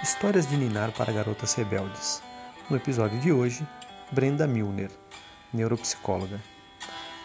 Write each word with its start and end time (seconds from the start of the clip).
Histórias 0.00 0.46
de 0.46 0.56
Ninar 0.56 0.92
para 0.92 1.12
Garotas 1.12 1.54
Rebeldes. 1.54 2.22
No 2.70 2.76
episódio 2.76 3.18
de 3.18 3.32
hoje, 3.32 3.66
Brenda 4.12 4.46
Milner, 4.46 4.92
neuropsicóloga. 5.52 6.40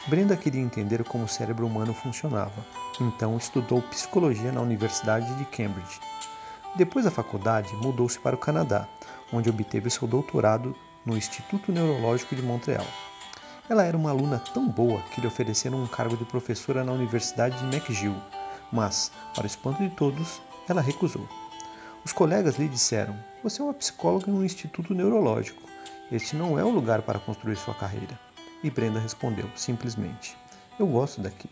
Brenda 0.08 0.36
queria 0.36 0.60
entender 0.60 1.04
como 1.04 1.26
o 1.26 1.28
cérebro 1.28 1.68
humano 1.68 1.94
funcionava, 1.94 2.66
então 3.00 3.38
estudou 3.38 3.80
psicologia 3.84 4.52
na 4.52 4.60
Universidade 4.60 5.32
de 5.36 5.46
Cambridge. 5.46 6.00
Depois 6.76 7.06
da 7.06 7.12
faculdade, 7.12 7.72
mudou-se 7.76 8.20
para 8.20 8.36
o 8.36 8.40
Canadá, 8.40 8.88
onde 9.32 9.52
obteve 9.52 9.92
seu 9.92 10.08
doutorado 10.08 10.76
no 11.06 11.16
Instituto 11.16 11.72
Neurológico 11.72 12.36
de 12.36 12.42
Montreal. 12.42 12.88
Ela 13.70 13.84
era 13.84 13.96
uma 13.96 14.10
aluna 14.10 14.40
tão 14.52 14.68
boa 14.68 15.00
que 15.14 15.22
lhe 15.22 15.28
ofereceram 15.28 15.78
um 15.78 15.88
cargo 15.88 16.18
de 16.18 16.26
professora 16.26 16.84
na 16.84 16.92
Universidade 16.92 17.56
de 17.60 17.66
McGill, 17.66 18.16
mas, 18.72 19.12
para 19.36 19.44
o 19.44 19.48
espanto 19.48 19.84
de 19.84 19.92
todos, 19.92 20.42
ela 20.68 20.82
recusou. 20.82 21.28
Os 22.06 22.12
colegas 22.12 22.58
lhe 22.58 22.68
disseram: 22.68 23.18
Você 23.42 23.62
é 23.62 23.64
uma 23.64 23.74
psicóloga 23.74 24.30
em 24.30 24.34
um 24.34 24.44
instituto 24.44 24.94
neurológico. 24.94 25.64
Este 26.12 26.36
não 26.36 26.60
é 26.60 26.64
o 26.64 26.70
lugar 26.70 27.02
para 27.02 27.18
construir 27.18 27.56
sua 27.56 27.74
carreira. 27.74 28.20
E 28.62 28.70
Brenda 28.70 29.00
respondeu, 29.00 29.50
simplesmente: 29.56 30.38
Eu 30.78 30.86
gosto 30.86 31.22
daqui. 31.22 31.50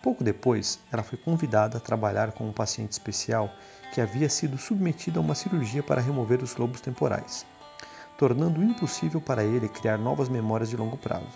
Pouco 0.00 0.22
depois, 0.22 0.78
ela 0.92 1.02
foi 1.02 1.18
convidada 1.18 1.78
a 1.78 1.80
trabalhar 1.80 2.30
com 2.30 2.46
um 2.46 2.52
paciente 2.52 2.92
especial 2.92 3.50
que 3.92 4.00
havia 4.00 4.28
sido 4.28 4.56
submetido 4.56 5.18
a 5.18 5.22
uma 5.22 5.34
cirurgia 5.34 5.82
para 5.82 6.00
remover 6.00 6.44
os 6.44 6.54
lobos 6.54 6.80
temporais, 6.80 7.44
tornando 8.16 8.62
impossível 8.62 9.20
para 9.20 9.42
ele 9.42 9.68
criar 9.68 9.98
novas 9.98 10.28
memórias 10.28 10.70
de 10.70 10.76
longo 10.76 10.96
prazo. 10.96 11.26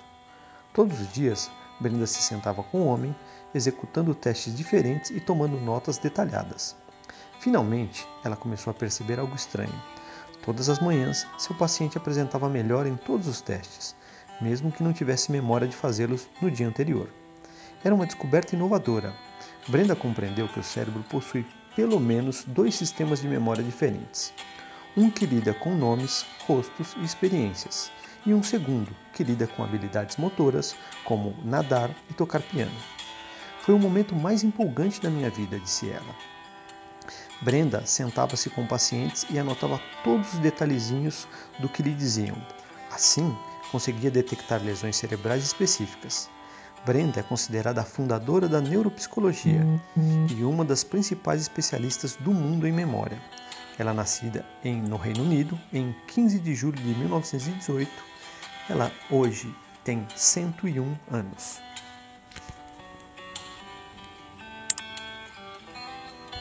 Todos 0.72 1.00
os 1.00 1.12
dias, 1.12 1.50
Brenda 1.80 2.06
se 2.06 2.22
sentava 2.22 2.62
com 2.62 2.82
o 2.82 2.86
homem, 2.86 3.12
executando 3.52 4.14
testes 4.14 4.54
diferentes 4.54 5.10
e 5.10 5.20
tomando 5.20 5.60
notas 5.60 5.98
detalhadas. 5.98 6.76
Finalmente, 7.40 8.06
ela 8.22 8.36
começou 8.36 8.70
a 8.70 8.74
perceber 8.74 9.18
algo 9.18 9.34
estranho. 9.34 9.72
Todas 10.44 10.68
as 10.68 10.78
manhãs, 10.78 11.26
seu 11.38 11.56
paciente 11.56 11.96
apresentava 11.96 12.50
melhor 12.50 12.86
em 12.86 12.96
todos 12.96 13.26
os 13.26 13.40
testes, 13.40 13.96
mesmo 14.42 14.70
que 14.70 14.82
não 14.82 14.92
tivesse 14.92 15.32
memória 15.32 15.66
de 15.66 15.74
fazê-los 15.74 16.28
no 16.42 16.50
dia 16.50 16.68
anterior. 16.68 17.08
Era 17.82 17.94
uma 17.94 18.04
descoberta 18.04 18.54
inovadora. 18.54 19.14
Brenda 19.68 19.96
compreendeu 19.96 20.48
que 20.48 20.60
o 20.60 20.62
cérebro 20.62 21.02
possui 21.04 21.46
pelo 21.74 21.98
menos 21.98 22.44
dois 22.44 22.74
sistemas 22.74 23.22
de 23.22 23.28
memória 23.28 23.64
diferentes. 23.64 24.34
Um 24.94 25.10
que 25.10 25.24
lida 25.24 25.54
com 25.54 25.74
nomes, 25.74 26.26
rostos 26.46 26.94
e 26.98 27.04
experiências, 27.04 27.90
e 28.26 28.34
um 28.34 28.42
segundo 28.42 28.94
que 29.14 29.24
lida 29.24 29.46
com 29.46 29.64
habilidades 29.64 30.18
motoras, 30.18 30.76
como 31.06 31.34
nadar 31.42 31.90
e 32.10 32.12
tocar 32.12 32.42
piano. 32.42 32.76
Foi 33.62 33.74
o 33.74 33.78
momento 33.78 34.14
mais 34.14 34.44
empolgante 34.44 35.00
da 35.00 35.08
minha 35.08 35.30
vida, 35.30 35.58
disse 35.58 35.88
ela. 35.88 36.14
Brenda 37.42 37.86
sentava-se 37.86 38.50
com 38.50 38.66
pacientes 38.66 39.26
e 39.30 39.38
anotava 39.38 39.80
todos 40.04 40.34
os 40.34 40.38
detalhezinhos 40.40 41.26
do 41.58 41.68
que 41.68 41.82
lhe 41.82 41.94
diziam. 41.94 42.36
Assim, 42.90 43.34
conseguia 43.70 44.10
detectar 44.10 44.62
lesões 44.62 44.96
cerebrais 44.96 45.44
específicas. 45.44 46.28
Brenda 46.84 47.20
é 47.20 47.22
considerada 47.22 47.80
a 47.80 47.84
fundadora 47.84 48.48
da 48.48 48.60
neuropsicologia 48.60 49.64
e 50.30 50.44
uma 50.44 50.64
das 50.64 50.82
principais 50.82 51.40
especialistas 51.40 52.16
do 52.16 52.32
mundo 52.32 52.66
em 52.66 52.72
memória. 52.72 53.20
Ela 53.78 53.92
é 53.92 53.94
nascida 53.94 54.44
em, 54.62 54.80
no 54.80 54.96
Reino 54.96 55.22
Unido 55.22 55.58
em 55.72 55.94
15 56.08 56.40
de 56.40 56.54
julho 56.54 56.76
de 56.76 56.94
1918. 56.94 57.90
Ela 58.68 58.92
hoje 59.10 59.54
tem 59.82 60.06
101 60.14 60.96
anos. 61.10 61.58